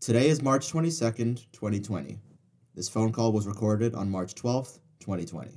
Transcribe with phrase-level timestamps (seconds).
[0.00, 2.18] Today is March 22nd, 2020.
[2.74, 5.50] This phone call was recorded on March 12th, 2020.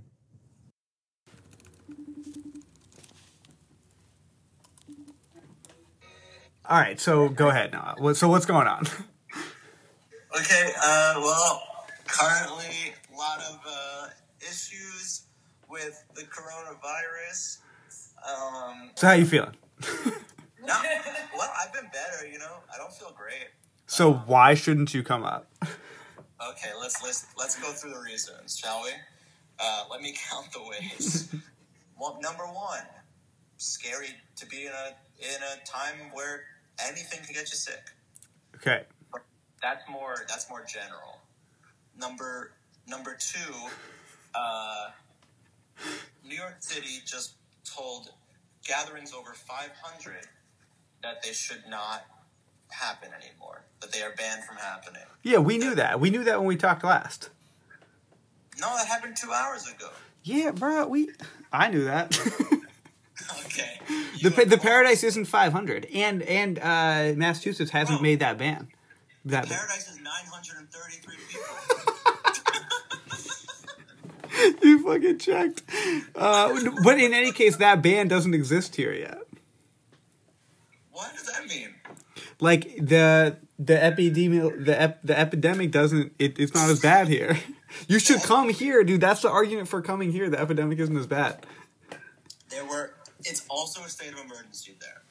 [6.65, 7.95] All right, so go ahead now.
[8.13, 8.87] So what's going on?
[10.33, 11.61] Okay, uh, well,
[12.07, 14.07] currently a lot of uh,
[14.39, 15.23] issues
[15.69, 17.57] with the coronavirus.
[18.25, 19.53] Um, So how you feeling?
[20.63, 20.81] no,
[21.37, 22.59] well, I've been better, you know.
[22.73, 23.49] I don't feel great.
[23.91, 25.51] So why shouldn't you come up?
[25.61, 28.91] Okay, let's let's let's go through the reasons, shall we?
[29.59, 31.35] Uh, let me count the ways.
[31.99, 32.85] well, number one,
[33.57, 36.43] scary to be in a in a time where
[36.87, 37.91] anything can get you sick.
[38.55, 38.83] Okay.
[39.61, 40.15] That's more.
[40.29, 41.19] That's more general.
[41.99, 42.53] Number
[42.87, 43.53] number two,
[44.33, 44.91] uh,
[46.25, 47.33] New York City just
[47.65, 48.11] told
[48.65, 50.27] gatherings over 500
[51.03, 52.05] that they should not
[52.73, 53.63] happen anymore.
[53.81, 55.01] That they are banned from happening.
[55.23, 55.99] Yeah, we knew that.
[55.99, 57.29] We knew that when we talked last.
[58.59, 59.89] No, that happened two hours ago.
[60.23, 60.87] Yeah, bro.
[60.87, 61.09] We.
[61.51, 62.17] I knew that.
[63.45, 63.79] Okay.
[63.87, 68.03] the You pa- the Paradise isn't 500, and and uh, Massachusetts hasn't Bro.
[68.03, 68.67] made that ban.
[69.25, 69.57] That ban.
[69.57, 71.55] Paradise is 933 people.
[74.63, 75.61] you fucking checked.
[76.15, 79.19] Uh, but in any case, that ban doesn't exist here yet.
[80.91, 81.69] what does that mean?
[82.41, 87.37] Like the the epidemic the ep- the epidemic doesn't it, it's not as bad here.
[87.87, 88.99] You should come here, dude.
[88.99, 90.29] That's the argument for coming here.
[90.29, 91.45] The epidemic isn't as bad
[92.49, 92.93] There were.
[93.21, 95.01] It's also a state of emergency there.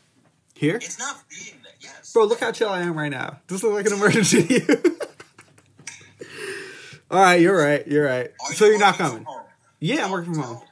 [0.55, 0.77] here.
[0.77, 1.73] It's not being there.
[1.81, 2.13] Yes.
[2.13, 3.39] Bro, look how chill I am right now.
[3.47, 4.99] This look like an emergency to you?
[7.11, 7.87] All right, you're right.
[7.89, 8.31] You're right.
[8.47, 9.25] Are So you you're not coming.
[9.81, 10.49] Yeah, I'm working from no.
[10.57, 10.63] home.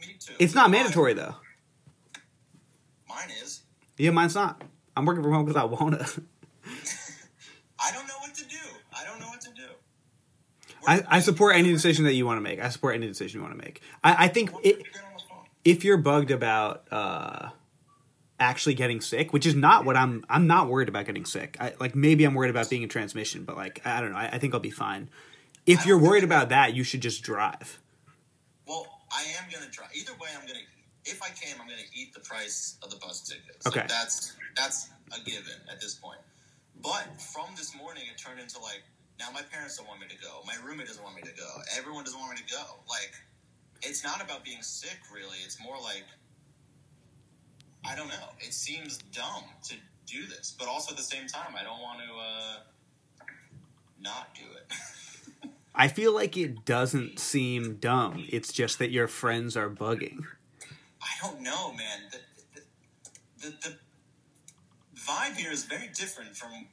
[0.00, 0.34] Me too.
[0.38, 1.34] It's not Mine- mandatory though.
[3.08, 3.62] Mine is.
[3.98, 4.62] Yeah, mine's not.
[4.96, 6.06] I'm working from home because I wanna.
[7.78, 8.56] I don't know what to do.
[8.96, 9.62] I don't know what to do.
[10.86, 12.60] I, I support any decision that you want to make.
[12.60, 13.80] I support any decision you want to make.
[14.02, 15.38] I, I think it, Get on the phone.
[15.64, 17.48] if you're bugged about uh,
[18.38, 20.24] actually getting sick, which is not what I'm.
[20.28, 21.56] I'm not worried about getting sick.
[21.60, 24.18] I, like maybe I'm worried about being in transmission, but like I don't know.
[24.18, 25.08] I, I think I'll be fine.
[25.66, 27.80] If you're worried about that, you should just drive.
[28.66, 29.86] Well, I am gonna try.
[29.94, 30.60] Either way, I'm gonna.
[31.04, 33.66] If I can, I'm gonna eat the price of the bus tickets.
[33.66, 33.84] Okay.
[33.88, 36.20] That's that's a given at this point.
[36.82, 38.82] But from this morning, it turned into like
[39.18, 40.40] now my parents don't want me to go.
[40.46, 41.48] My roommate doesn't want me to go.
[41.76, 42.62] Everyone doesn't want me to go.
[42.88, 43.12] Like,
[43.82, 45.38] it's not about being sick, really.
[45.44, 46.04] It's more like
[47.86, 48.28] I don't know.
[48.40, 49.74] It seems dumb to
[50.06, 53.26] do this, but also at the same time, I don't want to uh,
[54.00, 55.50] not do it.
[55.74, 58.24] I feel like it doesn't seem dumb.
[58.28, 60.24] It's just that your friends are bugging.
[61.04, 62.00] I don't know, man.
[62.10, 62.18] The,
[63.40, 63.76] the, the, the
[64.98, 66.66] vibe here is very different from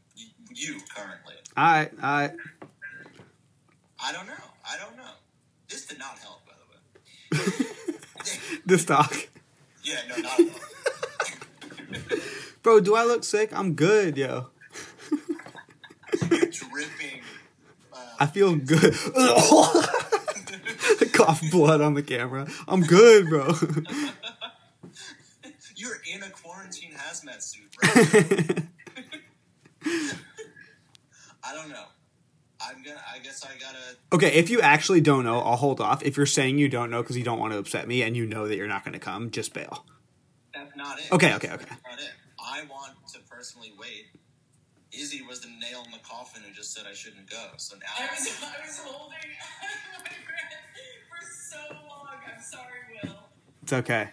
[0.54, 1.36] you currently.
[1.58, 2.32] I I
[4.04, 4.34] I don't know.
[4.66, 5.14] I don't know.
[5.70, 7.68] This did not help, by the way.
[8.66, 9.30] this talk.
[9.84, 12.18] yeah, no, not at all.
[12.64, 13.52] Bro, do I look sick?
[13.58, 14.48] I'm good, yo.
[16.30, 17.22] You're dripping.
[17.92, 18.96] Uh, I feel good.
[21.14, 22.48] Cough blood on the camera.
[22.68, 23.48] I'm good, bro.
[25.76, 27.90] you're in a quarantine hazmat suit, bro.
[31.44, 31.86] I don't know.
[32.62, 33.02] I'm gonna.
[33.12, 33.80] I guess I gotta.
[34.14, 36.04] okay, if you actually don't know, I'll hold off.
[36.04, 38.28] If you're saying you don't know because you don't want to upset me and you
[38.28, 39.86] know that you're not going to come, just bail.
[40.54, 41.12] That's not it.
[41.12, 41.66] Okay, okay, okay.
[41.68, 42.12] That's not it.
[42.40, 44.06] I want to personally wait.
[44.94, 47.48] Izy was the nail in the coffin who just said I shouldn't go.
[47.58, 49.18] So now I was, I was holding
[49.98, 50.58] my breath
[51.10, 51.58] for so
[51.88, 52.08] long.
[52.28, 53.16] I'm sorry, Will.
[53.64, 54.10] It's okay.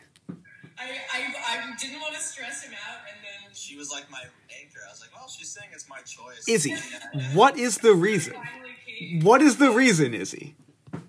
[0.78, 4.22] I, I, I didn't want to stress him out, and then she was like my
[4.62, 4.78] anchor.
[4.86, 6.44] I was like, well, she's saying it's my choice.
[6.48, 6.78] Izy,
[7.12, 8.34] And, what is the reason?
[9.22, 10.54] What is the reason, Izy?
[10.92, 11.02] Um,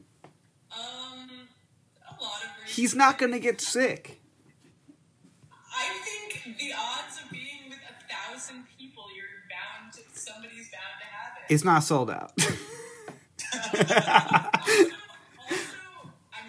[0.74, 2.76] a lot of reasons.
[2.76, 4.19] He's not going to get sick.
[11.50, 12.32] It's not sold out.
[12.40, 12.46] I'm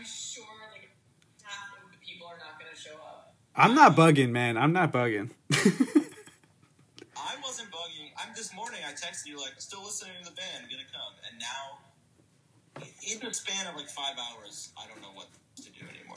[0.05, 0.91] sure like
[1.43, 3.35] half of the people are not going to show up.
[3.57, 4.59] I'm not bugging, man.
[4.59, 5.31] I'm not bugging.
[5.51, 8.11] I wasn't bugging.
[8.19, 8.81] I'm this morning.
[8.87, 11.79] I texted you like, still listening to the band, gonna come, and now
[13.11, 16.17] in the span of like five hours, I don't know what to do anymore.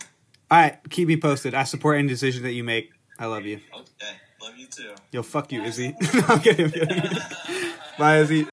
[0.52, 1.54] All right, keep me posted.
[1.54, 2.92] I support any decision that you make.
[3.18, 3.60] I love you.
[3.74, 4.94] Okay, love you too.
[5.12, 5.96] Yo, fuck you, Izy.
[6.14, 6.66] no, I'm kidding.
[6.66, 7.74] I'm kidding.
[7.98, 8.53] Bye, Izy.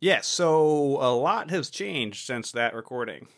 [0.00, 3.28] Yes, so a lot has changed since that recording.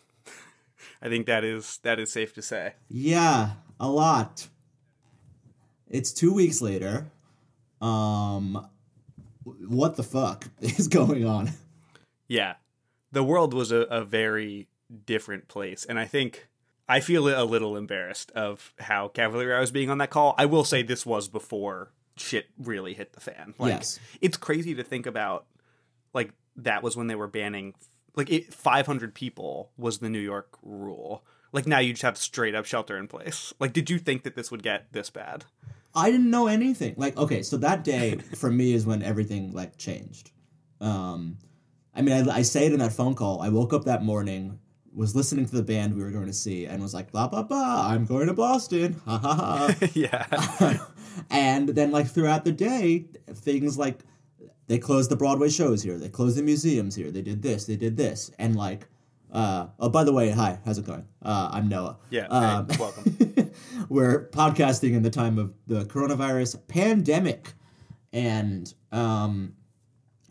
[1.01, 2.73] I think that is that is safe to say.
[2.89, 4.47] Yeah, a lot.
[5.89, 7.07] It's two weeks later.
[7.81, 8.67] Um,
[9.43, 11.51] what the fuck is going on?
[12.27, 12.55] Yeah.
[13.11, 14.67] The world was a, a very
[15.05, 15.83] different place.
[15.83, 16.47] And I think
[16.87, 20.35] I feel a little embarrassed of how cavalier I was being on that call.
[20.37, 23.53] I will say this was before shit really hit the fan.
[23.57, 23.99] Like Yes.
[24.21, 25.45] it's crazy to think about
[26.13, 27.73] like that was when they were banning
[28.15, 31.23] like it, 500 people was the New York rule.
[31.53, 33.53] Like now you just have straight up shelter in place.
[33.59, 35.45] Like did you think that this would get this bad?
[35.93, 36.95] I didn't know anything.
[36.97, 40.31] Like, okay, so that day for me is when everything like changed.
[40.79, 41.37] Um,
[41.93, 43.41] I mean, I, I say it in that phone call.
[43.41, 44.59] I woke up that morning,
[44.93, 47.43] was listening to the band we were going to see, and was like, blah blah
[47.43, 47.89] blah.
[47.89, 49.01] I'm going to Boston.
[49.05, 49.75] Ha ha ha.
[49.93, 50.77] yeah.
[51.29, 53.99] and then like throughout the day, things like
[54.71, 55.97] they closed the Broadway shows here.
[55.97, 57.11] They closed the museums here.
[57.11, 57.65] They did this.
[57.65, 58.31] They did this.
[58.39, 58.87] And like,
[59.31, 61.05] uh, oh, by the way, hi, how's it going?
[61.21, 61.97] Uh, I'm Noah.
[62.09, 62.27] Yeah.
[62.27, 63.51] Um, hey, welcome.
[63.89, 67.53] we're podcasting in the time of the coronavirus pandemic
[68.13, 69.53] and um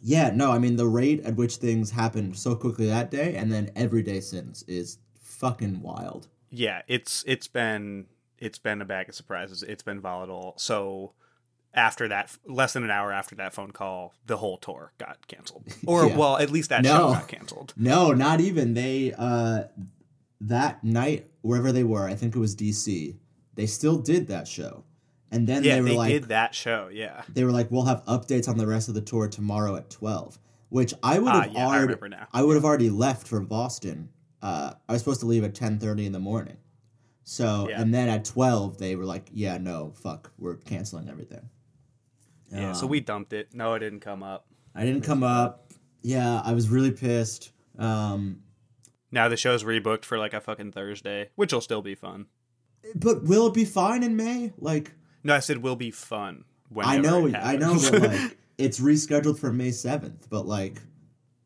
[0.03, 3.51] yeah no i mean the rate at which things happened so quickly that day and
[3.51, 8.07] then every day since is fucking wild yeah, it's it's been
[8.39, 9.63] it's been a bag of surprises.
[9.63, 10.55] It's been volatile.
[10.57, 11.13] So
[11.73, 15.65] after that, less than an hour after that phone call, the whole tour got canceled,
[15.87, 16.17] or Yeah.
[16.17, 16.97] well, at least that No.
[16.97, 17.75] show got canceled.
[17.77, 19.65] no not even they uh
[20.41, 23.15] that night wherever they were i think it was dc
[23.55, 24.85] they still did that show
[25.31, 26.89] and then Yeah, they they, were like they did that show.
[26.93, 29.91] Yeah, they were like we'll have updates on the rest of the tour tomorrow at
[29.91, 30.39] 12
[30.71, 32.27] which i would ah, have yeah, I already now.
[32.33, 34.09] I would have already left for Boston.
[34.43, 36.57] Uh, I was supposed to leave at ten thirty in the morning.
[37.25, 37.81] So Yeah.
[37.83, 41.49] and then at twelve they were like, "Yeah, no, fuck, we're canceling everything."
[42.51, 43.55] Yeah, so Um, we dumped it.
[43.55, 44.47] No, it didn't come up.
[44.75, 45.71] I didn't come up.
[46.03, 47.53] Yeah, I was really pissed.
[47.79, 48.43] Um,
[49.11, 52.27] Now the show's rebooked for like a fucking Thursday, which will still be fun.
[52.95, 54.53] but will it be fine in May?
[54.59, 54.93] Like
[55.25, 56.45] No, I said will be fun.
[56.81, 60.29] I know, it I know, but like it's rescheduled for May seventh.
[60.31, 60.81] But like,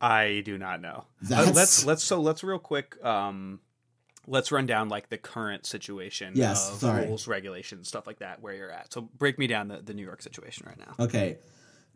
[0.01, 1.07] I do not know.
[1.31, 3.03] Uh, let's let's so let's real quick.
[3.05, 3.61] Um,
[4.27, 7.07] let's run down like the current situation Yes, of sorry.
[7.07, 8.93] rules, regulations, stuff like that, where you're at.
[8.93, 11.05] So break me down the, the New York situation right now.
[11.05, 11.39] okay,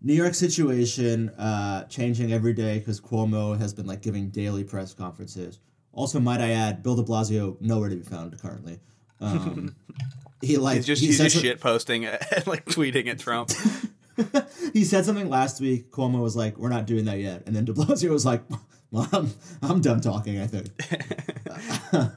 [0.00, 4.94] New York situation uh, changing every day because Cuomo has been like giving daily press
[4.94, 5.58] conferences.
[5.92, 8.78] Also, might I add, Bill De Blasio nowhere to be found currently.
[9.20, 9.74] Um,
[10.40, 13.50] he like He's just he he's just shit posting and like tweeting at Trump.
[14.72, 15.90] he said something last week.
[15.90, 18.42] Cuomo was like, "We're not doing that yet," and then De Blasio was like,
[18.90, 19.30] "Well, I'm,
[19.62, 20.40] I'm done talking.
[20.40, 22.12] I think."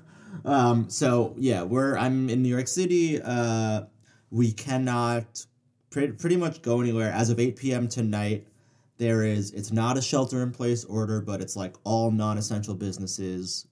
[0.45, 3.21] um, so yeah, we're I'm in New York City.
[3.21, 3.83] Uh,
[4.29, 5.45] we cannot
[5.89, 7.87] pretty, pretty much go anywhere as of 8 p.m.
[7.87, 8.47] tonight.
[8.97, 13.67] There is it's not a shelter in place order, but it's like all non-essential businesses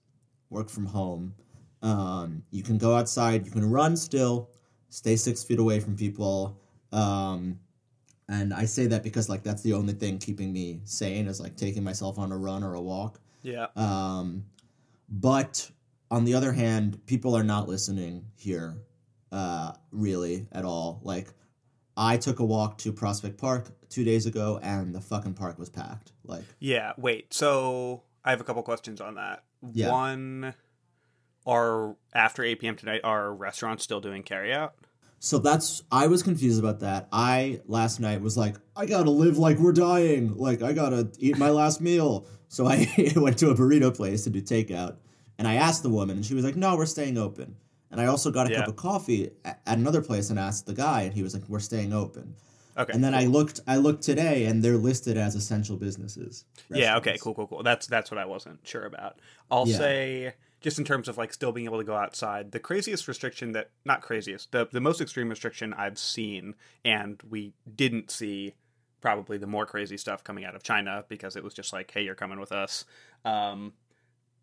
[0.49, 1.35] work from home.
[1.81, 3.45] Um, you can go outside.
[3.45, 4.49] You can run still.
[4.89, 6.59] Stay six feet away from people.
[6.91, 7.59] Um,
[8.29, 11.57] and I say that because like that's the only thing keeping me sane is like
[11.57, 13.19] taking myself on a run or a walk.
[13.41, 14.45] yeah, Um,
[15.09, 15.69] but
[16.11, 18.75] on the other hand, people are not listening here,
[19.31, 21.01] uh, really at all.
[21.03, 21.27] Like,
[21.97, 25.69] I took a walk to Prospect Park two days ago, and the fucking park was
[25.69, 26.11] packed.
[26.23, 26.93] Like, yeah.
[26.97, 29.43] Wait, so I have a couple questions on that.
[29.73, 29.91] Yeah.
[29.91, 30.53] One,
[31.45, 32.75] are after 8 p.m.
[32.75, 34.71] tonight, are restaurants still doing carryout?
[35.19, 37.07] So that's I was confused about that.
[37.11, 40.35] I last night was like, I gotta live like we're dying.
[40.37, 42.25] Like, I gotta eat my last meal.
[42.47, 44.95] So I went to a burrito place to do takeout,
[45.37, 47.55] and I asked the woman, and she was like, No, we're staying open.
[47.91, 48.59] And I also got a Yeah.
[48.59, 51.59] cup of coffee at another place and asked the guy, and he was like, "We're
[51.59, 52.35] staying open."
[52.77, 52.93] Okay.
[52.93, 56.45] And then I looked, I looked today, and they're listed as essential businesses.
[56.69, 56.97] Yeah.
[56.97, 57.17] Okay.
[57.19, 57.33] Cool.
[57.33, 57.47] Cool.
[57.47, 57.63] Cool.
[57.63, 59.19] That's that's what I wasn't sure about.
[59.51, 59.77] I'll Yeah.
[59.77, 63.53] say just in terms of like still being able to go outside, the craziest restriction
[63.53, 68.55] that not craziest, the the most extreme restriction I've seen, and we didn't see
[69.01, 72.01] probably the more crazy stuff coming out of China because it was just like, hey,
[72.01, 72.85] you're coming with us.
[73.23, 73.73] Um,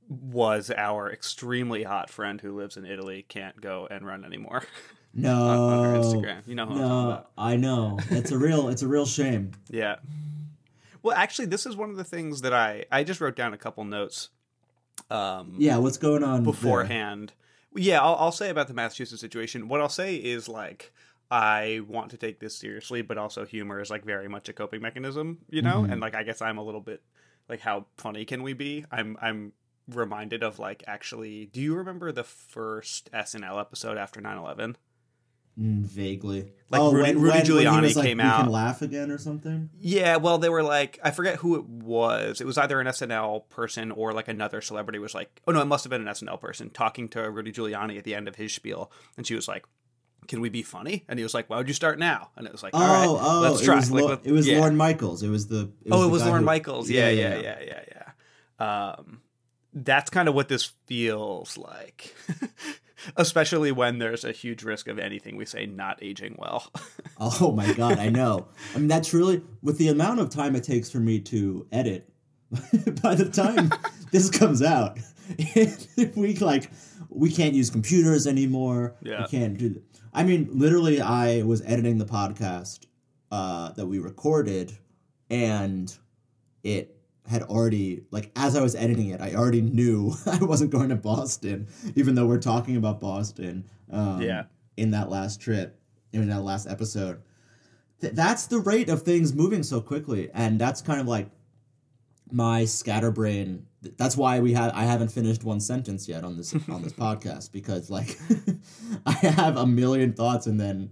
[0.08, 4.62] was our extremely hot friend who lives in Italy can't go and run anymore
[5.16, 6.46] No, on, on her Instagram.
[6.46, 7.30] You know who I'm talking no, about.
[7.38, 7.99] I know.
[8.11, 9.52] It's a real, it's a real shame.
[9.70, 9.96] Yeah.
[11.02, 13.58] Well, actually, this is one of the things that I I just wrote down a
[13.58, 14.28] couple notes.
[15.10, 16.52] Um, Yeah, what's going on there?
[16.52, 17.32] beforehand.
[17.74, 19.68] Yeah, I'll, I'll say about the Massachusetts situation.
[19.68, 20.92] What I'll say is like
[21.30, 24.80] I want to take this seriously, but also humor is like very much a coping
[24.80, 25.82] mechanism, you know.
[25.82, 25.92] Mhm.
[25.92, 27.02] And like I guess I'm a little bit
[27.48, 28.84] like how funny can we be?
[28.90, 29.52] I'm I'm
[29.88, 31.46] reminded of like actually.
[31.46, 34.76] Do you remember the first SNL episode after 9-11?
[35.58, 36.52] Mm, vaguely.
[36.68, 38.42] Like oh, Rudy- when, Rudy when, when he Giuliani was like, came out.
[38.42, 39.70] can laugh again or something.
[39.78, 42.40] Yeah, well, they were like, I forget who it was.
[42.40, 45.66] It was either an SNL person or like another celebrity was like, oh no, it
[45.66, 48.52] must have been an SNL person talking to Rudy Giuliani at the end of his
[48.52, 48.90] spiel.
[49.16, 49.64] And she was like,
[50.28, 51.04] can we be funny?
[51.08, 52.30] And he was like, why would you start now?
[52.36, 53.76] And it was like, Oh, all right, oh, let's it try.
[53.76, 54.58] was, Like, Lo- it was yeah.
[54.58, 55.22] Lorne Michaels.
[55.22, 55.70] It was the.
[55.84, 56.90] It oh, the it was Lorne who- Michaels.
[56.90, 57.80] Yeah, yeah, yeah, yeah,
[58.58, 58.94] yeah.
[58.98, 59.20] Um,
[59.72, 62.14] that's kind of what this feels like,
[63.16, 66.70] especially when there's a huge risk of anything we say not aging well.
[67.18, 68.46] Oh my god, I know.
[68.74, 72.12] I mean, that's really with the amount of time it takes for me to edit.
[73.02, 73.72] by the time
[74.12, 74.98] this comes out,
[76.14, 76.70] we like
[77.08, 78.96] we can't use computers anymore.
[79.00, 79.22] Yeah.
[79.22, 79.82] we can't do.
[80.12, 82.84] I mean, literally, I was editing the podcast
[83.30, 84.76] uh, that we recorded,
[85.30, 85.94] and
[86.62, 86.95] it
[87.28, 90.97] had already like as I was editing it, I already knew I wasn't going to
[90.97, 93.68] Boston, even though we're talking about Boston.
[93.90, 94.45] Um, Yeah.
[94.76, 95.80] In that last trip,
[96.12, 97.23] in that last episode,
[98.00, 101.30] Th- that's the rate of things moving so quickly, and that's kind of like
[102.30, 103.66] my scatterbrain.
[103.97, 107.52] That's why we have I haven't finished one sentence yet on this on this podcast
[107.52, 108.18] because like
[109.06, 110.90] I have a million thoughts, and then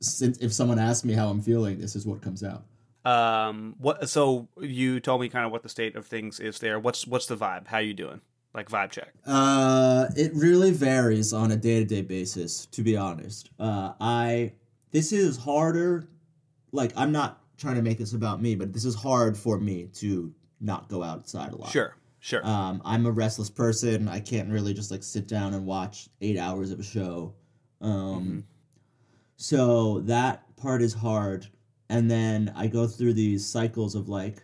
[0.00, 2.64] since if someone asks me how I'm feeling, this is what comes out.
[3.04, 4.08] Um, what?
[4.08, 6.78] So you told me kind of what the state of things is there.
[6.78, 7.66] What's what's the vibe?
[7.68, 8.20] How you doing?
[8.54, 9.12] Like vibe check.
[9.26, 12.66] Uh, it really varies on a day to day basis.
[12.66, 14.52] To be honest, uh, I
[14.90, 16.08] this is harder.
[16.72, 19.88] Like I'm not trying to make this about me, but this is hard for me
[19.94, 21.70] to not go outside a lot.
[21.70, 22.46] Sure, sure.
[22.46, 24.08] Um, I'm a restless person.
[24.08, 27.34] I can't really just like sit down and watch eight hours of a show.
[27.80, 28.44] Um,
[29.36, 31.46] so that part is hard.
[31.88, 34.42] And then I go through these cycles of like,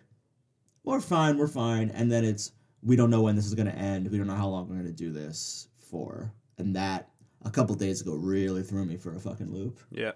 [0.84, 1.90] we're fine, we're fine.
[1.90, 4.10] And then it's, we don't know when this is going to end.
[4.10, 6.32] We don't know how long we're going to do this for.
[6.58, 7.10] And that
[7.44, 9.80] a couple days ago really threw me for a fucking loop.
[9.90, 10.12] yeah.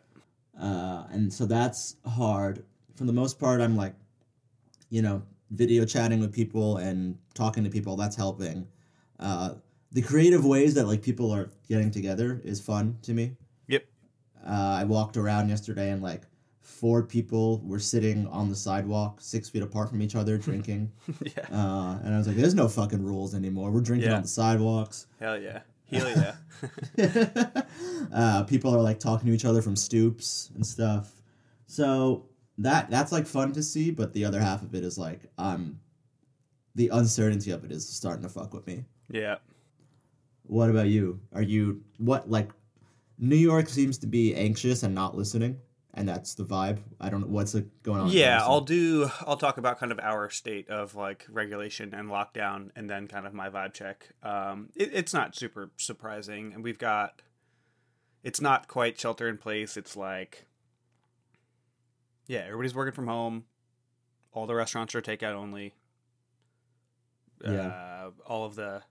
[0.60, 2.64] Uh, and so that's hard.
[2.94, 3.94] For the most part, I'm like,
[4.88, 7.96] you know, video chatting with people and talking to people.
[7.96, 8.68] That's helping.
[9.18, 9.54] Uh,
[9.90, 13.36] the creative ways that like people are getting together is fun to me.
[13.68, 13.84] Yep.
[14.46, 16.22] Uh, I walked around yesterday and like
[16.64, 20.90] four people were sitting on the sidewalk, six feet apart from each other, drinking.
[21.22, 21.44] Yeah.
[21.52, 23.70] uh, and I was like, "There's no fucking rules anymore.
[23.70, 24.16] We're drinking Yeah.
[24.16, 25.60] on the sidewalks." Hell yeah.
[25.90, 27.62] Hell yeah.
[28.12, 31.12] uh, people are like talking to each other from stoops and stuff.
[31.66, 32.26] So
[32.58, 35.78] that that's like fun to see, but the other half of it is like um
[36.74, 38.84] the uncertainty of it is starting to fuck with me.
[39.10, 39.36] yeah.
[40.46, 41.20] What about you?
[41.32, 42.50] Are you what like
[43.18, 45.58] New York seems to be anxious and not listening,
[45.94, 46.80] and that's the vibe.
[47.00, 48.08] I don't know what's going on.
[48.08, 48.40] Yeah?
[48.42, 49.08] I'll do.
[49.26, 53.26] I'll talk about kind of our state of like regulation and lockdown, and then kind
[53.26, 54.10] of my vibe check.
[54.22, 57.22] Um, it, it's not super surprising, and we've got.
[58.22, 59.76] It's not quite shelter in place.
[59.76, 60.46] It's like,
[62.26, 63.44] yeah, everybody's working from home.
[64.32, 65.74] All the restaurants are takeout only.
[67.44, 67.68] Yeah.
[67.68, 68.82] Uh, all of the.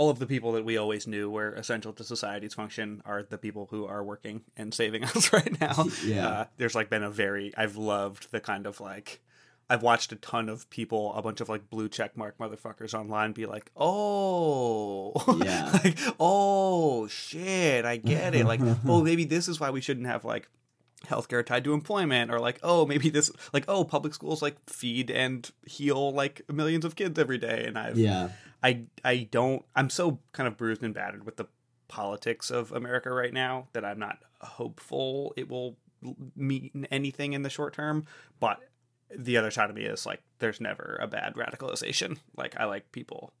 [0.00, 3.36] All of the people that we always knew were essential to society's function are the
[3.36, 5.84] people who are working and saving us right now.
[6.02, 6.26] Yeah.
[6.28, 9.20] Uh, there's like been a very I've loved the kind of like
[9.68, 13.32] I've watched a ton of people, a bunch of like blue check mark motherfuckers online
[13.32, 15.12] be like, "Oh,
[15.44, 15.70] Yeah.
[15.84, 20.24] like, oh shit, I get it." Like, oh, maybe this is why we shouldn't have
[20.24, 20.48] like
[21.06, 25.10] healthcare tied to employment, or like, oh, maybe this, like, oh, public schools like feed
[25.10, 28.30] and heal like millions of kids every day, and I've Yeah.
[28.62, 31.46] I I don't I'm so kind of bruised and battered with the
[31.88, 35.76] politics of America right now that I'm not hopeful it will
[36.34, 38.06] mean anything in the short term.
[38.38, 38.60] But
[39.14, 42.18] the other side of me is like there's never a bad radicalization.
[42.36, 43.32] Like I like people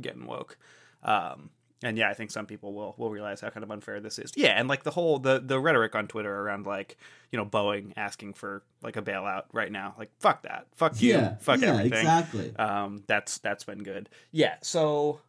[0.00, 0.58] getting woke.
[1.02, 1.50] Um
[1.82, 4.32] and yeah, I think some people will will realize how kind of unfair this is.
[4.36, 6.96] Yeah, and like the whole the the rhetoric on Twitter around like
[7.30, 11.12] you know Boeing asking for like a bailout right now, like fuck that, fuck you,
[11.12, 11.36] Yeah.
[11.36, 12.56] fuck yeah, everything exactly.
[12.56, 14.08] um, that's that's been good.
[14.32, 15.20] Yeah, so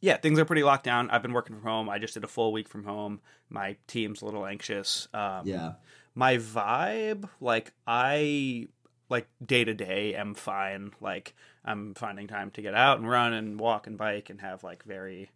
[0.00, 1.10] yeah, things are pretty locked down.
[1.10, 1.88] I've been working from home.
[1.88, 3.20] I just did a full week from home.
[3.48, 5.08] My team's a little anxious.
[5.14, 5.72] Um, yeah.
[6.14, 8.68] my vibe, like I
[9.08, 10.92] like day to day am fine.
[11.00, 11.34] Like
[11.64, 14.82] I'm finding time to get out and run and walk and bike and have like
[14.84, 15.30] very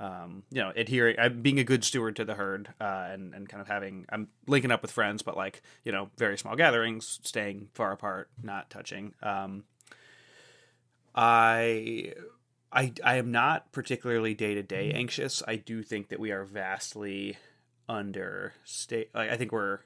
[0.00, 3.48] um, you know, adhering, I'm being a good steward to the herd, uh, and, and
[3.48, 7.18] kind of having, I'm linking up with friends, but like, you know, very small gatherings,
[7.22, 9.14] staying far apart, not touching.
[9.22, 9.64] Um,
[11.14, 12.14] I,
[12.72, 15.42] I, I am not particularly day to day anxious.
[15.48, 17.36] I do think that we are vastly
[17.88, 19.10] under state.
[19.14, 19.80] Like, I think we're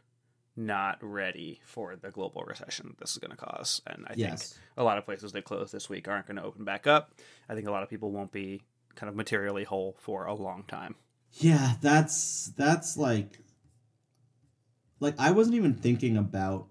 [0.56, 4.52] not ready for the global recession this is going to cause, and I Yes.
[4.52, 7.14] think a lot of places that closed this week aren't going to open back up.
[7.48, 8.62] I think a lot of people won't be
[8.94, 10.94] kind of materially whole for a long time.
[11.32, 13.38] Yeah, that's that's like
[15.00, 16.66] like I wasn't even thinking about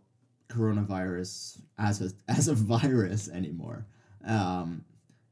[0.49, 3.85] coronavirus as a as a virus anymore.
[4.25, 4.85] Um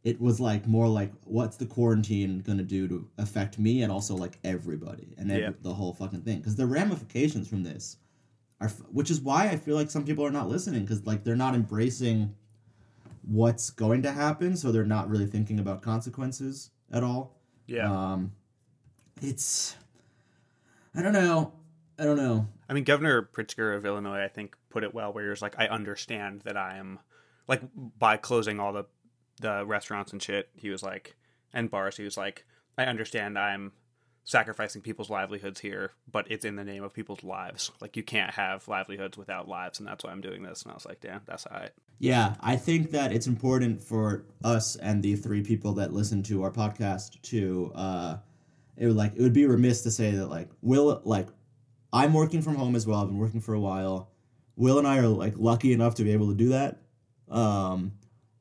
[0.04, 4.16] it was like more like what's the quarantine gonna do to affect me and also
[4.16, 5.52] like everybody and every, Yeah.
[5.62, 7.98] the whole fucking thing because the ramifications from this
[8.62, 11.36] are which is why i feel like some people are not listening because like they're
[11.36, 12.34] not embracing
[13.24, 17.38] what's going to happen so they're not really thinking about consequences at all.
[17.68, 17.92] Yeah.
[17.92, 18.32] um
[19.22, 19.76] it's
[20.96, 21.54] i don't know.
[22.00, 22.48] I don't know.
[22.70, 25.56] I mean, Governor Pritzker of Illinois, I think, put it well, where he was like,
[25.60, 27.00] I understand that I am,
[27.46, 28.86] like, by closing all the,
[29.42, 31.18] the restaurants and shit, he was like,
[31.54, 32.46] and bars, he was like,
[32.78, 33.74] I understand I'm
[34.24, 37.72] sacrificing people's livelihoods here, but it's in the name of people's lives.
[37.82, 40.64] Like, you can't have livelihoods without lives, and that's why I'm doing this.
[40.64, 41.72] And I was like, damn, that's all right.
[42.00, 46.44] Yeah, I think that it's important for us and the three people that listen to
[46.44, 48.18] our podcast to uh
[48.78, 51.28] it would like it would be remiss to say that like Will like
[51.92, 53.02] I'm working from home as well.
[53.02, 54.12] I've been working for a while.
[54.56, 56.78] Will and I are like lucky enough to be able to do that.
[57.30, 57.92] Um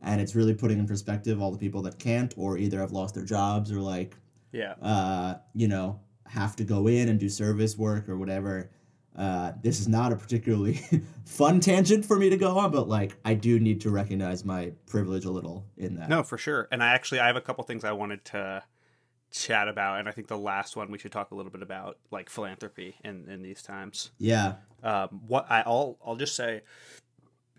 [0.00, 3.16] and it's really putting in perspective all the people that can't or either have lost
[3.16, 4.14] their jobs or like
[4.52, 4.74] Yeah.
[4.80, 8.70] uh, you know, have to go in and do service work or whatever.
[9.16, 10.74] Uh, this is not a particularly
[11.24, 14.72] fun tangent for me to go on, but like I do need to recognize my
[14.86, 16.08] privilege a little in that.
[16.08, 16.68] No, for sure.
[16.70, 18.62] And I actually, I have a couple things I wanted to
[19.32, 21.98] chat about, and I think the last one we should talk a little bit about,
[22.10, 24.12] like philanthropy in in these times.
[24.18, 24.54] Yeah.
[24.82, 26.62] um, what I, I'll I'll just say,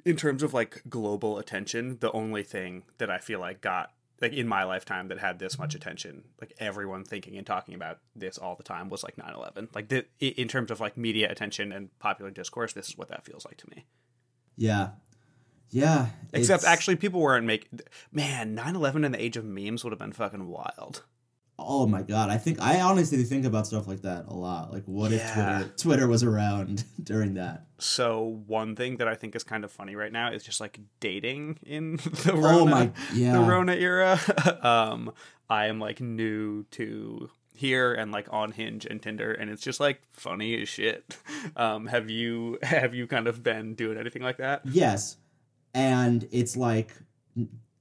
[0.06, 3.92] in terms of like global attention, the only thing that I feel like got
[4.22, 8.00] like in my lifetime that had this much attention, like everyone thinking and talking about
[8.16, 9.74] this all the time, was like 9-11.
[9.74, 13.26] Like the, in terms of like media attention and popular discourse, this is what that
[13.26, 13.86] feels like to me.
[14.58, 14.90] Yeah.
[15.72, 16.08] Yeah.
[16.34, 17.80] Except it's- actually, people weren't making.
[18.12, 21.04] Man, 9-11 in the age of memes would have been fucking wild.
[21.62, 22.30] Oh my god!
[22.30, 24.72] I think I honestly think about stuff like that a lot.
[24.72, 27.66] Like, what if Twitter Twitter was around during that?
[27.78, 30.80] So one thing that I think is kind of funny right now is just like
[31.00, 33.34] dating in the Rona, Oh my- yeah.
[33.34, 34.20] the Rona era.
[34.62, 35.12] um,
[35.50, 39.80] I am like new to here and like on Hinge and Tinder, and it's just
[39.80, 41.18] like funny as shit.
[41.58, 44.62] Um, have you have you kind of been doing anything like that?
[44.66, 45.18] Yes,
[45.74, 46.94] and it's like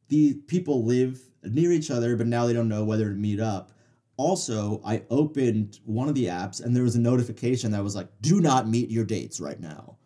[0.08, 3.70] the people live near each other, but now they don't know whether to meet up.
[4.18, 8.08] Also, I opened one of the apps and there was a notification that was like,
[8.20, 9.96] "Do not meet your dates right now."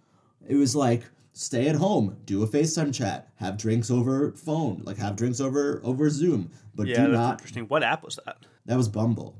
[0.46, 4.98] It was like, "Stay at home, do a FaceTime chat, have drinks over phone, like
[4.98, 7.64] have drinks over over Zoom, but Yeah, do not." interesting.
[7.64, 8.37] What app was that?
[8.66, 9.35] That was Bumble.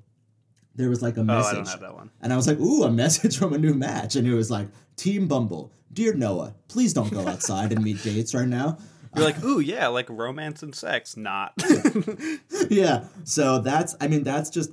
[0.74, 1.52] There was like a Oh, message.
[1.52, 2.11] I don't have that one.
[2.22, 4.16] And I was like, ooh, a message from a new match.
[4.16, 8.35] And it was like, Team Bumble, Dear Noah, please don't go outside and meet dates
[8.35, 8.78] right now.
[9.14, 11.53] You're like, ooh, yeah, like romance and sex, not.
[12.70, 13.05] yeah.
[13.25, 14.70] So that's, I mean, that's just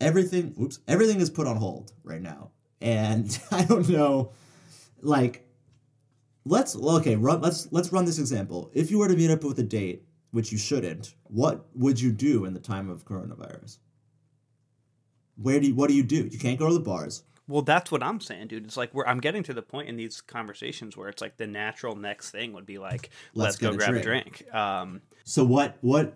[0.00, 0.54] everything.
[0.60, 0.78] Oops.
[0.86, 2.50] Everything is put on hold right now.
[2.80, 4.32] And I don't know,
[5.00, 5.46] like,
[6.44, 8.70] let's, okay, run, let's, let's run this example.
[8.74, 12.12] If you were to meet up with a date, which you shouldn't, what would you
[12.12, 13.78] do in the time of coronavirus?
[15.36, 16.28] Where do you, what do you do?
[16.30, 17.22] You can't go to the bars.
[17.46, 18.64] Well, that's what I'm saying, dude.
[18.64, 21.46] It's like we're I'm getting to the point in these conversations where it's like the
[21.46, 24.00] natural next thing would be like, let's, Let's go a grab drink.
[24.00, 24.54] a drink.
[24.54, 26.14] Um, So what, what,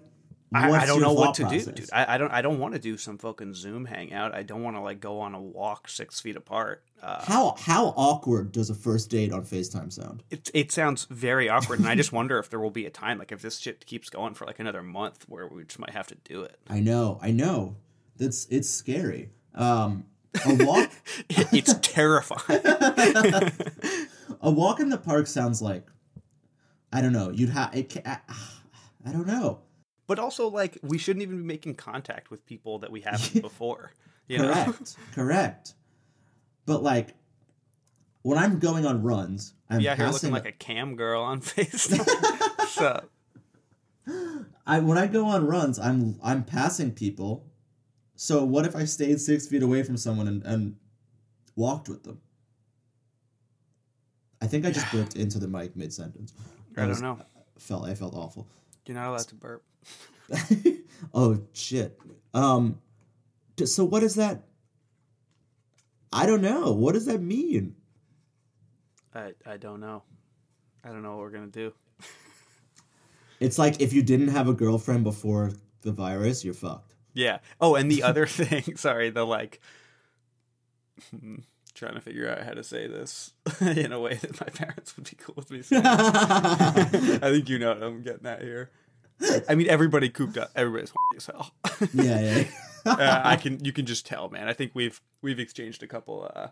[0.55, 1.91] I, I don't know what to do, dude.
[1.93, 4.35] I, I don't I don't want to do some fucking Zoom hangout.
[4.35, 6.83] I don't want to like go on a walk six feet apart.
[7.03, 10.23] Uh, How how awkward does a first date on FaceTime sound?
[10.31, 13.19] it it sounds very awkward, and I just wonder if there will be a time
[13.19, 16.07] like if this shit keeps going for like another month where we just might have
[16.07, 16.57] to do it.
[16.71, 17.77] I know, I know.
[18.17, 19.29] That's it's scary.
[19.55, 20.07] Um,
[20.47, 20.91] a walk
[21.29, 22.61] it's terrifying.
[24.41, 25.87] a walk in the park sounds like
[26.93, 27.31] I don't know.
[27.31, 27.93] You'd have it.
[27.93, 28.19] ca- I,
[29.07, 29.61] I don't know.
[30.07, 33.93] But also, like, we shouldn't even be making contact with people that we haven't before.
[34.27, 34.53] You know?
[34.65, 35.75] Correct, correct.
[36.67, 37.15] But like
[38.23, 40.31] when I'm going on runs, I'm Yeah, here passing.
[40.31, 42.69] looking like a cam girl on FaceTime.
[42.69, 43.05] so,
[44.67, 47.47] I when I go on runs, I'm I'm passing people.
[48.21, 50.75] So what if I stayed six feet away from someone and, and
[51.55, 52.21] walked with them?
[54.43, 56.35] I think I just burped into the mic mid sentence.
[56.77, 57.21] I don't know.
[57.61, 58.49] Felt I felt awful.
[58.87, 59.63] You're not allowed to burp.
[61.15, 61.97] oh shit.
[62.35, 62.81] Um.
[63.65, 64.43] So what is that?
[66.13, 66.73] I don't know.
[66.73, 67.77] What does that mean?
[69.15, 70.03] I, I don't know.
[70.83, 71.73] I don't know what we're going to do.
[73.41, 75.53] It's like if you didn't have a girlfriend before
[75.83, 76.88] the virus, you're fucked.
[77.19, 77.39] Yeah.
[77.61, 79.61] Oh, and the other thing, sorry, the like,
[81.11, 81.37] hmm,
[81.75, 85.11] trying to figure out how to say this in a way that my parents would
[85.11, 85.83] be cool with me saying.
[85.85, 88.71] I think you know what I'm getting at here.
[89.49, 90.53] I mean, everybody cooped up.
[90.55, 91.51] Everybody's as hell.
[91.93, 92.45] yeah, yeah.
[92.87, 94.47] uh, I can, you can just tell, man.
[94.47, 96.49] I think we've we've exchanged a couple uh,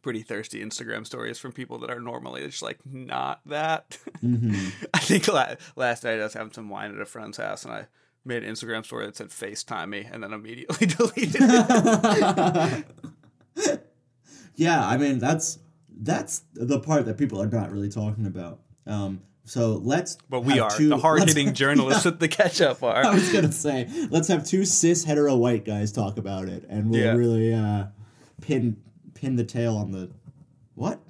[0.00, 3.98] pretty thirsty Instagram stories from people that are normally just like not that.
[4.20, 7.64] hmm I think la- last night I was having some wine at a friend's house
[7.64, 7.86] and I
[8.28, 12.84] made an Instagram story that said FaceTime me and then immediately deleted it.
[14.54, 15.58] yeah, I mean that's
[16.00, 18.60] that's the part that people are not really talking about.
[18.86, 20.16] Um, so let's.
[20.28, 20.70] But we are.
[20.70, 23.04] two- the hard hitting journalists at the catch up are.
[23.04, 26.90] I was gonna say, let's have two cis hetero white guys talk about it, and
[26.90, 27.12] we'll Yeah.
[27.14, 27.86] really uh,
[28.42, 28.76] pin
[29.14, 30.10] pin the tail on the
[30.74, 31.00] what?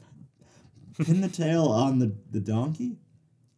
[1.05, 2.97] Pin the tail on the the donkey.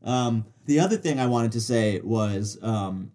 [0.02, 3.12] Um, the other thing I wanted to say was um,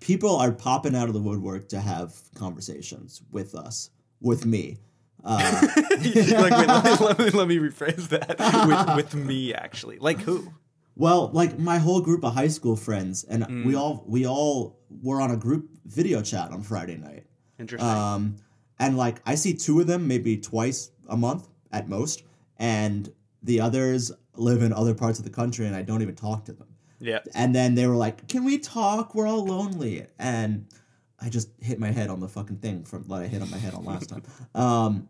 [0.00, 4.78] people are popping out of the woodwork to have conversations with us, with me.
[5.24, 8.38] Uh, like, wait, let, me, let, me, let me rephrase that.
[8.96, 9.98] With, with me, actually.
[9.98, 10.52] Like who?
[10.94, 13.66] Well, like my whole group of high school friends, and Mm.
[13.66, 17.26] we all we all were on a group video chat on Friday night.
[17.58, 17.88] Interesting.
[17.88, 18.36] Um,
[18.78, 22.22] and like I see two of them maybe twice a month at most,
[22.58, 26.44] and the others live in other parts of the country, and I don't even talk
[26.46, 26.68] to them.
[27.00, 27.20] Yeah.
[27.34, 29.14] And then they were like, "Can we talk?
[29.14, 30.66] We're all lonely." And
[31.20, 33.58] I just hit my head on the fucking thing from that I hit on my
[33.58, 34.22] head on last time.
[34.54, 35.08] Um,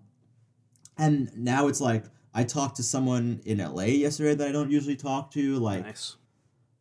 [0.99, 4.97] and now it's like I talked to someone in LA yesterday that I don't usually
[4.97, 5.57] talk to.
[5.57, 6.17] Like Nice.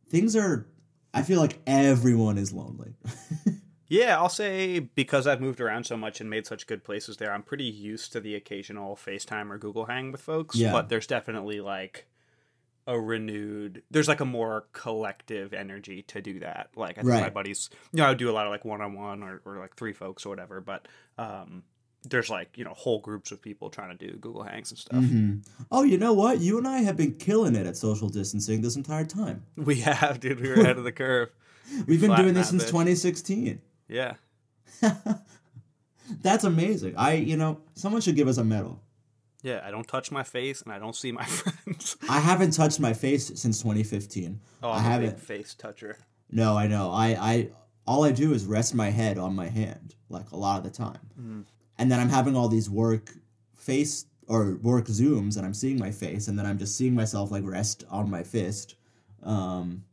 [0.09, 0.67] things are.
[1.13, 2.95] I feel like everyone is lonely.
[3.87, 7.31] Yeah, I'll say because I've moved around so much and made such good places there,
[7.31, 10.55] I'm pretty used to the occasional FaceTime or Google Hang with folks.
[10.55, 10.71] Yeah.
[10.71, 12.07] But there's definitely like
[12.87, 16.69] a renewed there's like a more collective energy to do that.
[16.75, 18.93] Like I think my buddies you know, I do a lot of like one on
[18.93, 21.63] one or or like three folks or whatever, but um
[22.07, 25.03] there's like, you know, whole groups of people trying to do Google Hangs and stuff.
[25.03, 25.37] hmm
[25.71, 26.39] Oh, you know what?
[26.39, 29.43] You and I have been killing it at social distancing this entire time.
[29.55, 31.31] We have, dude, we were ahead of the curve.
[31.87, 32.67] We've been doing this since bitch.
[32.67, 33.59] 2016.
[33.87, 34.13] Yeah.
[36.21, 36.93] That's amazing.
[36.97, 38.79] I, you know, someone should give us a medal.
[39.45, 41.97] Yeah, I don't touch my face and I don't see my friends.
[42.09, 44.39] I haven't touched my face since 2015.
[44.63, 45.09] Oh, I I'm a haven't.
[45.11, 45.97] big face toucher.
[46.31, 46.89] No, I know.
[46.91, 47.49] I, I,
[47.85, 50.71] all I do is rest my head on my hand, like a lot of the
[50.71, 50.99] time.
[51.21, 51.43] Mm.
[51.77, 53.11] And then I'm having all these work
[53.55, 57.29] face or work zooms, and I'm seeing my face, and then I'm just seeing myself
[57.29, 58.73] like rest on my fist.
[59.21, 59.83] Um,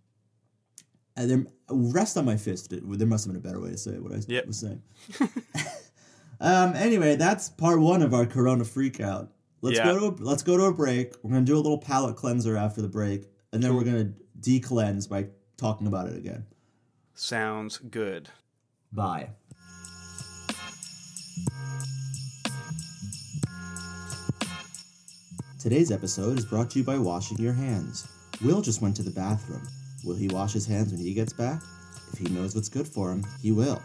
[1.15, 2.71] and then rest on my fist.
[2.71, 4.47] There must have been a better way to say what I Yep.
[4.47, 4.83] was saying.
[6.41, 6.73] um.
[6.75, 9.29] Anyway, that's part one of our Corona freakout.
[9.63, 9.85] Let's Yeah.
[9.85, 11.15] go to a, let's go to a break.
[11.23, 15.07] We're gonna do a little palate cleanser after the break, and then we're gonna de-cleanse
[15.07, 16.47] by talking about it again.
[17.15, 18.29] Sounds good.
[18.93, 19.31] Bye.
[25.61, 28.09] Today's episode is brought to you by washing your hands.
[28.45, 29.63] Will just went to the bathroom.
[30.05, 31.63] Will he wash his hands when he gets back?
[32.13, 33.81] If he knows what's good for him, he will.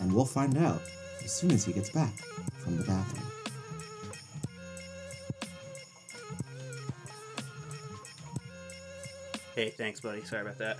[0.00, 0.82] And we'll find out
[1.24, 2.14] as soon as he gets back
[2.58, 3.26] from the bathroom.
[9.54, 10.24] Hey, thanks, buddy.
[10.24, 10.78] Sorry about that.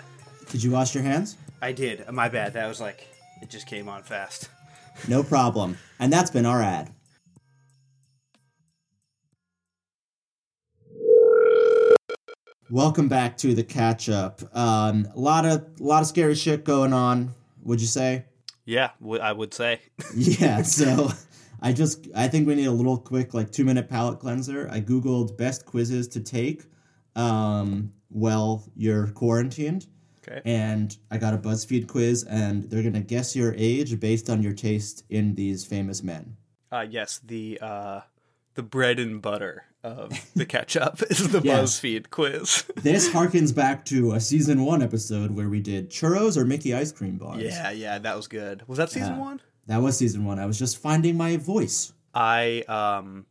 [0.51, 1.37] Did you wash your hands?
[1.63, 2.11] I did.
[2.11, 2.55] My bad.
[2.55, 3.07] That was like
[3.41, 4.49] it just came on fast.
[5.07, 5.79] No problem.
[6.01, 6.93] And that's been our ad.
[12.69, 14.41] Welcome back to the catch up.
[14.57, 17.33] Um, a lot of lot of scary shit going on.
[17.63, 18.25] Would you say?
[18.65, 19.83] Yeah, w- I would say.
[20.17, 20.63] yeah.
[20.63, 21.13] So
[21.63, 24.69] I just I think we need a little quick like two minute palate cleanser.
[24.73, 26.65] I googled best quizzes to take
[27.16, 29.87] um, while you're quarantined,
[30.27, 30.40] Okay.
[30.44, 34.53] and I got a BuzzFeed quiz, and they're gonna guess your age based on your
[34.55, 36.37] taste in these famous men.
[36.72, 38.00] Uh, yes, the uh,
[38.55, 41.79] the bread and butter of the catch up is the Yes.
[41.81, 42.64] BuzzFeed quiz.
[42.83, 46.90] This harkens back to a season one episode where we did churros or Mickey ice
[46.92, 47.42] cream bars.
[47.42, 48.62] yeah, yeah, that was good.
[48.66, 49.20] Was that season Yeah.
[49.20, 49.40] one?
[49.66, 50.38] That was season one.
[50.38, 51.92] I was just finding my voice.
[52.14, 53.27] I um,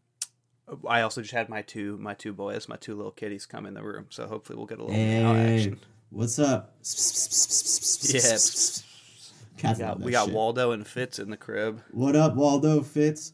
[0.88, 3.74] I also just had my two my two boys, my two little kitties, come in
[3.74, 4.08] the room.
[4.10, 5.80] So hopefully we'll get a little Hey, action.
[6.10, 6.76] what's up?
[6.82, 8.38] Yeah,
[9.58, 10.30] Cats we got, we got.
[10.32, 11.82] Waldo and Fitz in the crib.
[11.92, 13.34] What up, Waldo Fitz?